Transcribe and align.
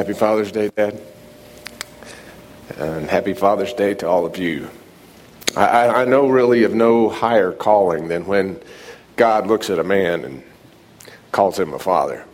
Happy 0.00 0.14
Father's 0.14 0.50
Day, 0.50 0.70
Dad. 0.74 0.98
And 2.78 3.10
happy 3.10 3.34
Father's 3.34 3.74
Day 3.74 3.92
to 3.96 4.08
all 4.08 4.24
of 4.24 4.38
you. 4.38 4.70
I, 5.54 5.88
I 5.88 6.04
know 6.06 6.26
really 6.26 6.64
of 6.64 6.72
no 6.72 7.10
higher 7.10 7.52
calling 7.52 8.08
than 8.08 8.24
when 8.24 8.62
God 9.16 9.46
looks 9.46 9.68
at 9.68 9.78
a 9.78 9.84
man 9.84 10.24
and 10.24 10.42
calls 11.32 11.58
him 11.58 11.74
a 11.74 11.78
father. 11.78 12.24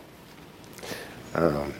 Um, 1.35 1.73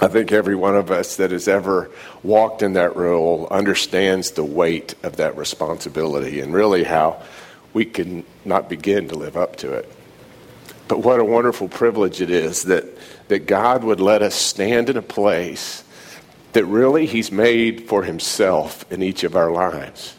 I 0.00 0.08
think 0.08 0.32
every 0.32 0.56
one 0.56 0.74
of 0.74 0.90
us 0.90 1.16
that 1.16 1.30
has 1.30 1.46
ever 1.46 1.90
walked 2.22 2.62
in 2.62 2.72
that 2.72 2.96
role 2.96 3.48
understands 3.50 4.30
the 4.30 4.44
weight 4.44 4.94
of 5.02 5.16
that 5.16 5.36
responsibility 5.36 6.40
and 6.40 6.54
really 6.54 6.84
how 6.84 7.22
we 7.74 7.84
can 7.84 8.24
not 8.46 8.70
begin 8.70 9.08
to 9.08 9.14
live 9.14 9.36
up 9.36 9.56
to 9.56 9.74
it. 9.74 9.92
But 10.92 10.98
what 10.98 11.20
a 11.20 11.24
wonderful 11.24 11.68
privilege 11.68 12.20
it 12.20 12.28
is 12.28 12.64
that, 12.64 12.84
that 13.28 13.46
God 13.46 13.82
would 13.82 13.98
let 13.98 14.20
us 14.20 14.34
stand 14.34 14.90
in 14.90 14.98
a 14.98 15.00
place 15.00 15.84
that 16.52 16.66
really 16.66 17.06
He's 17.06 17.32
made 17.32 17.88
for 17.88 18.02
Himself 18.02 18.84
in 18.92 19.02
each 19.02 19.24
of 19.24 19.34
our 19.34 19.50
lives. 19.50 20.14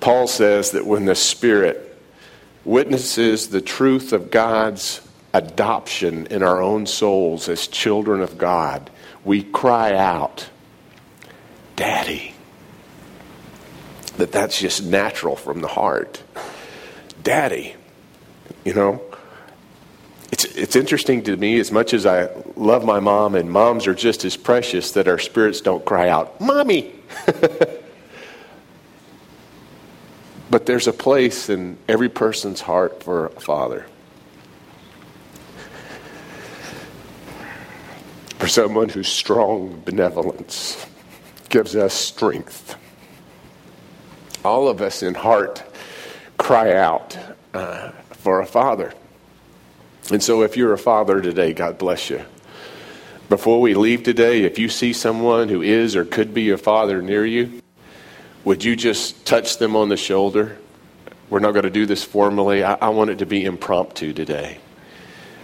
Paul 0.00 0.26
says 0.26 0.72
that 0.72 0.84
when 0.84 1.04
the 1.04 1.14
Spirit 1.14 1.96
witnesses 2.64 3.50
the 3.50 3.60
truth 3.60 4.12
of 4.12 4.32
God's 4.32 5.00
adoption 5.32 6.26
in 6.26 6.42
our 6.42 6.60
own 6.60 6.86
souls 6.86 7.48
as 7.48 7.68
children 7.68 8.20
of 8.20 8.36
God, 8.36 8.90
we 9.24 9.44
cry 9.44 9.94
out, 9.94 10.50
Daddy. 11.76 12.34
That 14.16 14.32
that's 14.32 14.58
just 14.58 14.82
natural 14.82 15.36
from 15.36 15.60
the 15.60 15.68
heart. 15.68 16.20
Daddy. 17.22 17.76
You 18.64 18.74
know, 18.74 19.02
it's, 20.44 20.56
it's 20.56 20.76
interesting 20.76 21.22
to 21.24 21.36
me 21.36 21.58
as 21.60 21.70
much 21.72 21.92
as 21.92 22.06
I 22.06 22.28
love 22.56 22.84
my 22.84 23.00
mom, 23.00 23.34
and 23.34 23.50
moms 23.50 23.86
are 23.86 23.94
just 23.94 24.24
as 24.24 24.36
precious 24.36 24.92
that 24.92 25.08
our 25.08 25.18
spirits 25.18 25.60
don't 25.60 25.84
cry 25.84 26.08
out, 26.08 26.40
Mommy! 26.40 26.94
but 30.50 30.64
there's 30.66 30.86
a 30.86 30.92
place 30.92 31.50
in 31.50 31.76
every 31.88 32.08
person's 32.08 32.60
heart 32.60 33.02
for 33.02 33.26
a 33.26 33.40
father. 33.40 33.86
For 38.38 38.48
someone 38.48 38.88
whose 38.88 39.08
strong 39.08 39.82
benevolence 39.84 40.86
gives 41.50 41.76
us 41.76 41.92
strength. 41.92 42.76
All 44.44 44.68
of 44.68 44.80
us 44.80 45.02
in 45.02 45.14
heart 45.14 45.62
cry 46.38 46.72
out 46.74 47.18
uh, 47.52 47.90
for 48.12 48.40
a 48.40 48.46
father. 48.46 48.94
And 50.10 50.22
so, 50.22 50.42
if 50.42 50.56
you're 50.56 50.72
a 50.72 50.78
father 50.78 51.20
today, 51.20 51.52
God 51.52 51.78
bless 51.78 52.10
you. 52.10 52.24
Before 53.28 53.60
we 53.60 53.74
leave 53.74 54.02
today, 54.02 54.42
if 54.42 54.58
you 54.58 54.68
see 54.68 54.92
someone 54.92 55.48
who 55.48 55.62
is 55.62 55.94
or 55.94 56.04
could 56.04 56.34
be 56.34 56.50
a 56.50 56.58
father 56.58 57.00
near 57.00 57.24
you, 57.24 57.62
would 58.44 58.64
you 58.64 58.74
just 58.74 59.24
touch 59.24 59.58
them 59.58 59.76
on 59.76 59.88
the 59.88 59.96
shoulder? 59.96 60.58
We're 61.28 61.38
not 61.38 61.52
going 61.52 61.62
to 61.64 61.70
do 61.70 61.86
this 61.86 62.02
formally. 62.02 62.64
I, 62.64 62.74
I 62.74 62.88
want 62.88 63.10
it 63.10 63.18
to 63.18 63.26
be 63.26 63.44
impromptu 63.44 64.12
today. 64.12 64.58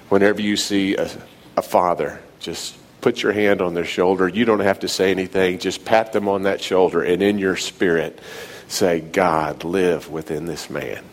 Whenever 0.08 0.42
you 0.42 0.56
see 0.56 0.96
a, 0.96 1.08
a 1.56 1.62
father, 1.62 2.20
just 2.40 2.76
put 3.00 3.22
your 3.22 3.32
hand 3.32 3.62
on 3.62 3.74
their 3.74 3.84
shoulder. 3.84 4.26
You 4.26 4.44
don't 4.44 4.60
have 4.60 4.80
to 4.80 4.88
say 4.88 5.12
anything. 5.12 5.60
Just 5.60 5.84
pat 5.84 6.12
them 6.12 6.28
on 6.28 6.42
that 6.42 6.60
shoulder 6.60 7.04
and 7.04 7.22
in 7.22 7.38
your 7.38 7.54
spirit 7.54 8.18
say, 8.66 8.98
God, 9.00 9.62
live 9.62 10.10
within 10.10 10.46
this 10.46 10.68
man. 10.68 11.04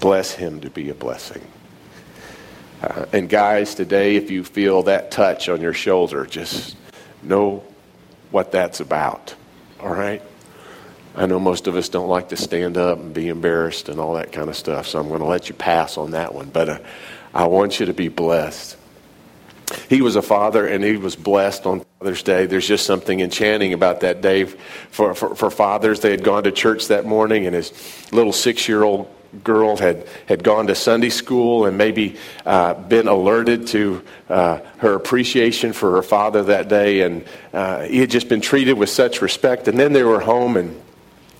Bless 0.00 0.32
him 0.32 0.60
to 0.62 0.70
be 0.70 0.90
a 0.90 0.94
blessing. 0.94 1.46
Uh, 2.86 3.04
and 3.12 3.28
guys, 3.28 3.74
today, 3.74 4.14
if 4.14 4.30
you 4.30 4.44
feel 4.44 4.84
that 4.84 5.10
touch 5.10 5.48
on 5.48 5.60
your 5.60 5.72
shoulder, 5.72 6.24
just 6.24 6.76
know 7.20 7.64
what 8.30 8.52
that's 8.52 8.78
about. 8.78 9.34
All 9.80 9.92
right? 9.92 10.22
I 11.16 11.26
know 11.26 11.40
most 11.40 11.66
of 11.66 11.74
us 11.74 11.88
don't 11.88 12.08
like 12.08 12.28
to 12.28 12.36
stand 12.36 12.76
up 12.76 12.98
and 12.98 13.12
be 13.12 13.26
embarrassed 13.26 13.88
and 13.88 13.98
all 13.98 14.14
that 14.14 14.30
kind 14.30 14.48
of 14.48 14.56
stuff, 14.56 14.86
so 14.86 15.00
I'm 15.00 15.08
going 15.08 15.20
to 15.20 15.26
let 15.26 15.48
you 15.48 15.54
pass 15.56 15.98
on 15.98 16.12
that 16.12 16.32
one. 16.32 16.48
But 16.50 16.68
uh, 16.68 16.78
I 17.34 17.46
want 17.46 17.80
you 17.80 17.86
to 17.86 17.92
be 17.92 18.06
blessed. 18.06 18.76
He 19.88 20.00
was 20.00 20.14
a 20.14 20.22
father 20.22 20.64
and 20.64 20.84
he 20.84 20.96
was 20.96 21.16
blessed 21.16 21.66
on 21.66 21.84
Father's 21.98 22.22
Day. 22.22 22.46
There's 22.46 22.68
just 22.68 22.86
something 22.86 23.18
enchanting 23.18 23.72
about 23.72 24.00
that 24.00 24.20
day 24.20 24.44
for, 24.44 25.12
for, 25.12 25.34
for 25.34 25.50
fathers. 25.50 25.98
They 26.00 26.12
had 26.12 26.22
gone 26.22 26.44
to 26.44 26.52
church 26.52 26.86
that 26.86 27.04
morning, 27.04 27.46
and 27.46 27.54
his 27.56 27.72
little 28.12 28.32
six 28.32 28.68
year 28.68 28.84
old 28.84 29.10
girl 29.44 29.76
had, 29.76 30.06
had 30.26 30.42
gone 30.42 30.66
to 30.66 30.74
Sunday 30.74 31.10
school 31.10 31.66
and 31.66 31.78
maybe 31.78 32.16
uh, 32.44 32.74
been 32.74 33.08
alerted 33.08 33.66
to 33.68 34.02
uh, 34.28 34.60
her 34.78 34.94
appreciation 34.94 35.72
for 35.72 35.92
her 35.92 36.02
father 36.02 36.42
that 36.44 36.68
day. 36.68 37.02
And 37.02 37.24
uh, 37.52 37.82
he 37.82 37.98
had 37.98 38.10
just 38.10 38.28
been 38.28 38.40
treated 38.40 38.74
with 38.74 38.90
such 38.90 39.22
respect. 39.22 39.68
And 39.68 39.78
then 39.78 39.92
they 39.92 40.02
were 40.02 40.20
home 40.20 40.56
and 40.56 40.80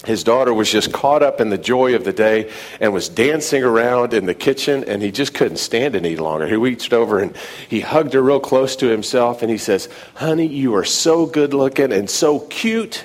his 0.07 0.23
daughter 0.23 0.55
was 0.55 0.71
just 0.71 0.93
caught 0.93 1.25
up 1.25 1.41
in 1.41 1.51
the 1.51 1.59
joy 1.59 1.97
of 1.97 2.05
the 2.05 2.13
day 2.13 2.53
and 2.81 2.93
was 2.93 3.09
dancing 3.09 3.65
around 3.65 4.15
in 4.15 4.25
the 4.27 4.35
kitchen 4.35 4.85
and 4.85 5.03
he 5.03 5.11
just 5.11 5.35
couldn't 5.35 5.57
stand 5.57 5.97
it 5.97 6.05
any 6.05 6.17
longer. 6.17 6.47
He 6.47 6.55
reached 6.55 6.93
over 6.93 7.19
and 7.19 7.37
he 7.69 7.81
hugged 7.81 8.13
her 8.13 8.23
real 8.23 8.39
close 8.39 8.77
to 8.77 8.87
himself 8.87 9.43
and 9.43 9.51
he 9.51 9.59
says, 9.59 9.89
Honey, 10.15 10.47
you 10.47 10.77
are 10.77 10.85
so 10.85 11.27
good 11.27 11.53
looking 11.53 11.93
and 11.93 12.09
so 12.09 12.39
cute. 12.39 13.05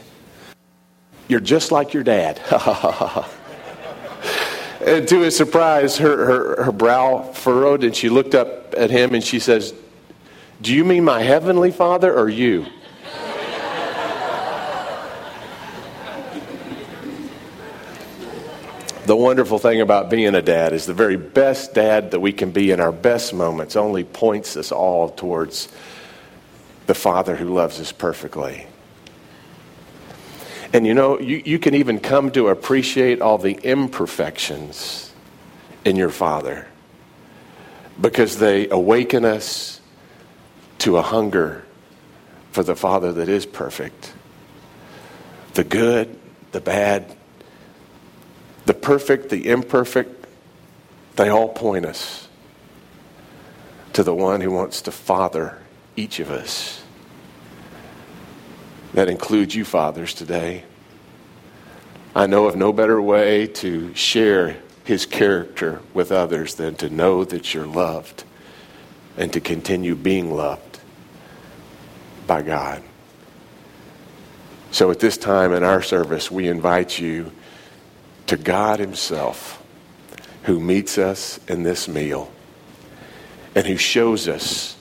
You're 1.27 1.39
just 1.39 1.71
like 1.71 1.93
your 1.93 2.03
dad. 2.03 2.39
And 4.85 5.07
to 5.09 5.21
his 5.21 5.37
surprise, 5.37 5.97
her, 5.97 6.25
her, 6.25 6.63
her 6.63 6.71
brow 6.71 7.21
furrowed, 7.33 7.83
and 7.83 7.95
she 7.95 8.09
looked 8.09 8.33
up 8.33 8.73
at 8.75 8.89
him 8.89 9.13
and 9.13 9.23
she 9.23 9.39
says, 9.39 9.73
Do 10.61 10.73
you 10.73 10.83
mean 10.83 11.03
my 11.03 11.21
heavenly 11.21 11.71
father 11.71 12.13
or 12.13 12.29
you? 12.29 12.65
the 19.05 19.15
wonderful 19.15 19.59
thing 19.59 19.81
about 19.81 20.09
being 20.09 20.33
a 20.33 20.41
dad 20.41 20.73
is 20.73 20.85
the 20.85 20.93
very 20.93 21.17
best 21.17 21.73
dad 21.73 22.11
that 22.11 22.19
we 22.19 22.31
can 22.31 22.51
be 22.51 22.71
in 22.71 22.79
our 22.79 22.91
best 22.91 23.33
moments 23.33 23.75
only 23.75 24.03
points 24.03 24.55
us 24.57 24.71
all 24.71 25.09
towards 25.09 25.67
the 26.87 26.95
Father 26.95 27.35
who 27.35 27.53
loves 27.53 27.79
us 27.79 27.91
perfectly. 27.91 28.67
And 30.73 30.87
you 30.87 30.93
know, 30.93 31.19
you, 31.19 31.41
you 31.43 31.59
can 31.59 31.75
even 31.75 31.99
come 31.99 32.31
to 32.31 32.47
appreciate 32.47 33.21
all 33.21 33.37
the 33.37 33.53
imperfections 33.53 35.11
in 35.83 35.95
your 35.95 36.09
Father 36.09 36.67
because 37.99 38.39
they 38.39 38.69
awaken 38.69 39.25
us 39.25 39.81
to 40.79 40.97
a 40.97 41.01
hunger 41.01 41.65
for 42.51 42.63
the 42.63 42.75
Father 42.75 43.11
that 43.13 43.29
is 43.29 43.45
perfect. 43.45 44.13
The 45.53 45.63
good, 45.63 46.17
the 46.51 46.61
bad, 46.61 47.15
the 48.65 48.73
perfect, 48.73 49.29
the 49.29 49.49
imperfect, 49.49 50.25
they 51.17 51.29
all 51.29 51.49
point 51.49 51.85
us 51.85 52.27
to 53.93 54.03
the 54.03 54.15
one 54.15 54.41
who 54.41 54.51
wants 54.51 54.81
to 54.83 54.91
father 54.91 55.57
each 55.95 56.19
of 56.19 56.31
us. 56.31 56.80
That 58.93 59.09
includes 59.09 59.55
you, 59.55 59.63
fathers, 59.63 60.13
today. 60.13 60.63
I 62.13 62.27
know 62.27 62.47
of 62.47 62.55
no 62.55 62.73
better 62.73 63.01
way 63.01 63.47
to 63.47 63.93
share 63.95 64.57
his 64.83 65.05
character 65.05 65.81
with 65.93 66.11
others 66.11 66.55
than 66.55 66.75
to 66.75 66.89
know 66.89 67.23
that 67.23 67.53
you're 67.53 67.65
loved 67.65 68.25
and 69.17 69.31
to 69.33 69.39
continue 69.39 69.95
being 69.95 70.33
loved 70.35 70.79
by 72.27 72.41
God. 72.41 72.83
So 74.71 74.89
at 74.91 74.99
this 74.99 75.17
time 75.17 75.53
in 75.53 75.63
our 75.63 75.81
service, 75.81 76.31
we 76.31 76.47
invite 76.47 76.99
you 76.99 77.31
to 78.27 78.37
God 78.37 78.79
Himself, 78.79 79.61
who 80.43 80.59
meets 80.59 80.97
us 80.97 81.39
in 81.47 81.63
this 81.63 81.87
meal 81.87 82.31
and 83.53 83.67
who 83.67 83.75
shows 83.75 84.27
us 84.27 84.77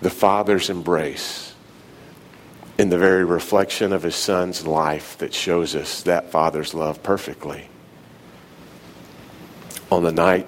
the 0.00 0.10
Father's 0.10 0.70
embrace 0.70 1.51
in 2.78 2.88
the 2.88 2.98
very 2.98 3.24
reflection 3.24 3.92
of 3.92 4.02
his 4.02 4.14
son's 4.14 4.66
life 4.66 5.18
that 5.18 5.34
shows 5.34 5.74
us 5.74 6.02
that 6.02 6.30
father's 6.30 6.74
love 6.74 7.02
perfectly. 7.02 7.68
On 9.90 10.02
the 10.02 10.12
night 10.12 10.46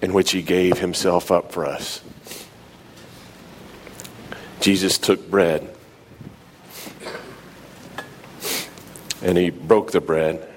in 0.00 0.12
which 0.12 0.32
he 0.32 0.42
gave 0.42 0.78
himself 0.78 1.30
up 1.30 1.52
for 1.52 1.66
us, 1.66 2.02
Jesus 4.60 4.96
took 4.96 5.30
bread 5.30 5.68
and 9.22 9.36
he 9.36 9.50
broke 9.50 9.92
the 9.92 10.00
bread 10.00 10.48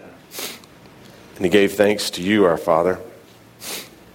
and 1.35 1.43
he 1.43 1.49
gave 1.49 1.73
thanks 1.73 2.09
to 2.11 2.21
you, 2.21 2.45
our 2.45 2.57
Father. 2.57 2.99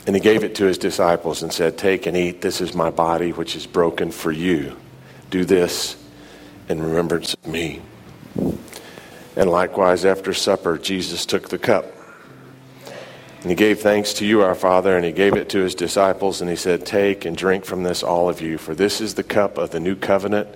And 0.06 0.16
he 0.16 0.20
gave 0.22 0.42
it 0.42 0.54
to 0.56 0.64
his 0.64 0.78
disciples 0.78 1.42
and 1.42 1.52
said, 1.52 1.76
Take 1.76 2.06
and 2.06 2.16
eat. 2.16 2.40
This 2.40 2.62
is 2.62 2.74
my 2.74 2.90
body, 2.90 3.32
which 3.32 3.54
is 3.54 3.66
broken 3.66 4.10
for 4.10 4.32
you. 4.32 4.76
Do 5.28 5.44
this 5.44 5.96
in 6.70 6.80
remembrance 6.80 7.34
of 7.34 7.46
me. 7.48 7.82
And 9.36 9.50
likewise, 9.50 10.04
after 10.04 10.32
supper, 10.32 10.78
Jesus 10.78 11.26
took 11.26 11.48
the 11.48 11.58
cup. 11.58 11.84
And 13.42 13.50
he 13.50 13.56
gave 13.56 13.80
thanks 13.80 14.12
to 14.14 14.26
you, 14.26 14.42
our 14.42 14.54
Father, 14.54 14.96
and 14.96 15.04
he 15.04 15.10
gave 15.12 15.34
it 15.34 15.48
to 15.48 15.58
his 15.60 15.74
disciples, 15.74 16.40
and 16.40 16.48
he 16.48 16.56
said, 16.56 16.86
Take 16.86 17.24
and 17.24 17.36
drink 17.36 17.64
from 17.64 17.82
this, 17.82 18.04
all 18.04 18.28
of 18.28 18.40
you, 18.40 18.56
for 18.56 18.74
this 18.74 19.00
is 19.00 19.14
the 19.14 19.24
cup 19.24 19.58
of 19.58 19.70
the 19.70 19.80
new 19.80 19.96
covenant 19.96 20.48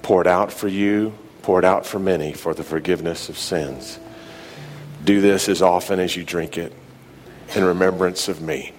poured 0.00 0.26
out 0.26 0.52
for 0.52 0.68
you, 0.68 1.12
poured 1.42 1.64
out 1.64 1.84
for 1.84 1.98
many 1.98 2.32
for 2.32 2.54
the 2.54 2.64
forgiveness 2.64 3.28
of 3.28 3.36
sins. 3.36 3.98
Do 5.04 5.20
this 5.20 5.48
as 5.50 5.60
often 5.60 6.00
as 6.00 6.16
you 6.16 6.24
drink 6.24 6.56
it 6.56 6.72
in 7.54 7.64
remembrance 7.64 8.28
of 8.28 8.40
me. 8.40 8.72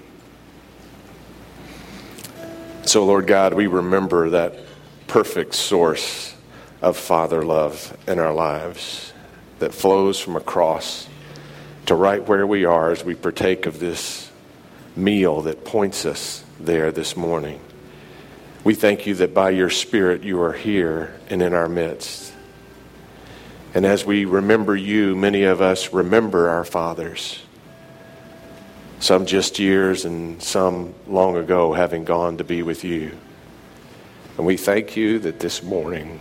So, 2.84 3.06
Lord 3.06 3.28
God, 3.28 3.54
we 3.54 3.68
remember 3.68 4.32
that 4.32 4.56
perfect 5.08 5.54
source 5.54 6.34
of 6.82 6.98
Father 6.98 7.44
love 7.44 7.98
in 8.08 8.20
our 8.20 8.34
lives 8.34 9.14
that 9.60 9.74
flows 9.74 10.20
from 10.20 10.36
a 10.36 10.42
cross 10.42 11.08
to 11.86 11.96
right 11.96 12.26
where 12.28 12.48
we 12.48 12.66
are 12.66 12.92
as 12.92 13.04
we 13.04 13.16
partake 13.16 13.66
of 13.66 13.80
this 13.80 14.32
meal 14.96 15.42
that 15.42 15.66
points 15.66 16.06
us 16.06 16.44
there 16.60 16.92
this 16.92 17.18
morning. 17.18 17.60
We 18.64 18.76
thank 18.76 19.08
you 19.08 19.16
that 19.16 19.34
by 19.34 19.52
your 19.52 19.70
Spirit 19.70 20.24
you 20.24 20.42
are 20.42 20.54
here 20.54 21.16
and 21.30 21.42
in 21.42 21.54
our 21.54 21.70
midst. 21.70 22.34
And 23.74 23.86
as 23.86 24.06
we 24.06 24.26
remember 24.26 24.76
you, 24.76 25.16
many 25.16 25.44
of 25.44 25.62
us 25.62 25.94
remember 25.94 26.50
our 26.50 26.64
fathers. 26.64 27.42
Some 29.00 29.26
just 29.26 29.60
years 29.60 30.06
and 30.06 30.42
some 30.44 30.94
long 31.08 31.38
ago 31.38 31.74
having 31.74 32.04
gone 32.04 32.38
to 32.38 32.44
be 32.44 32.64
with 32.64 32.84
you. 32.84 33.18
And 34.38 34.46
we 34.46 34.58
thank 34.58 34.98
you 34.98 35.20
that 35.20 35.40
this 35.40 35.64
morning, 35.64 36.20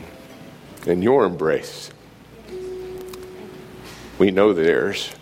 in 0.89 1.03
your 1.03 1.25
embrace, 1.25 1.91
we 4.19 4.31
know 4.31 4.53
theirs. 4.53 5.13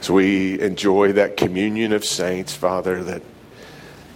As 0.00 0.08
we 0.08 0.60
enjoy 0.60 1.12
that 1.12 1.36
communion 1.36 1.92
of 1.92 2.04
saints, 2.04 2.54
Father, 2.54 3.02
that 3.04 3.22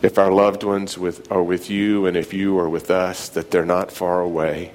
if 0.03 0.19
our 0.19 0.33
loved 0.33 0.63
ones 0.65 0.97
with, 0.97 1.31
are 1.31 1.43
with 1.43 1.69
you 1.69 2.07
and 2.07 2.17
if 2.17 2.33
you 2.33 2.59
are 2.59 2.69
with 2.69 2.91
us, 2.91 3.29
that 3.31 3.51
they're 3.51 3.67
not 3.67 3.93
far 3.93 4.21
away. 4.21 4.73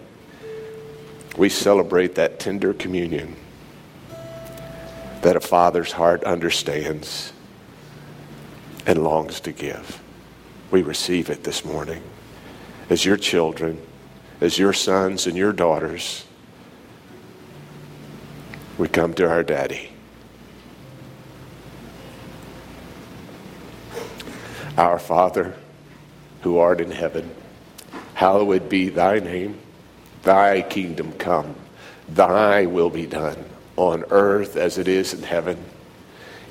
We 1.37 1.49
celebrate 1.49 2.15
that 2.15 2.39
tender 2.39 2.73
communion 2.73 3.35
that 5.21 5.35
a 5.35 5.39
father's 5.39 5.93
heart 5.93 6.23
understands 6.23 7.33
and 8.85 9.03
longs 9.03 9.39
to 9.41 9.51
give. 9.51 10.01
We 10.71 10.81
receive 10.81 11.29
it 11.29 11.43
this 11.43 11.65
morning 11.65 12.03
as 12.89 13.03
your 13.03 13.17
children, 13.17 13.81
as 14.39 14.57
your 14.57 14.73
sons 14.73 15.27
and 15.27 15.35
your 15.35 15.53
daughters. 15.53 16.25
We 18.77 18.87
come 18.87 19.13
to 19.15 19.27
our 19.27 19.43
daddy. 19.43 19.91
Our 24.77 24.99
Father, 24.99 25.55
who 26.41 26.59
art 26.59 26.81
in 26.81 26.91
heaven, 26.91 27.31
hallowed 28.13 28.69
be 28.69 28.89
thy 28.89 29.19
name. 29.19 29.57
Thy 30.21 30.61
kingdom 30.61 31.13
come, 31.13 31.55
thy 32.09 32.65
will 32.65 32.89
be 32.89 33.05
done 33.05 33.45
on 33.75 34.03
earth 34.09 34.57
as 34.57 34.77
it 34.77 34.87
is 34.87 35.13
in 35.13 35.23
heaven. 35.23 35.63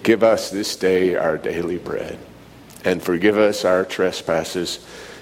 Give 0.03 0.23
us 0.23 0.51
this 0.51 0.77
day 0.77 1.15
our 1.15 1.37
daily 1.37 1.79
bread, 1.79 2.19
and 2.85 3.03
forgive 3.03 3.37
us 3.37 3.65
our 3.65 3.85
trespasses 3.85 4.85